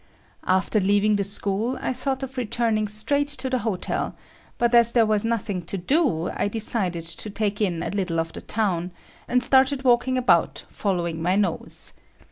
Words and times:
After 0.47 0.79
leaving 0.79 1.17
the 1.17 1.23
school, 1.23 1.77
I 1.79 1.93
thought 1.93 2.23
of 2.23 2.35
returning 2.35 2.87
straight 2.87 3.27
to 3.37 3.51
the 3.51 3.59
hotel, 3.59 4.15
but 4.57 4.73
as 4.73 4.93
there 4.93 5.05
was 5.05 5.23
nothing 5.23 5.61
to 5.65 5.77
do, 5.77 6.31
I 6.33 6.47
decided 6.47 7.05
to 7.05 7.29
take 7.29 7.61
in 7.61 7.83
a 7.83 7.91
little 7.91 8.19
of 8.19 8.33
the 8.33 8.41
town, 8.41 8.93
and 9.27 9.43
started 9.43 9.83
walking 9.83 10.17
about 10.17 10.65
following 10.69 11.21
my 11.21 11.35
nose. 11.35 11.93